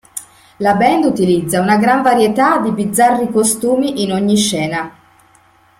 [0.57, 4.91] La band utilizza una gran varietà di bizzarri costumi in ogni scena.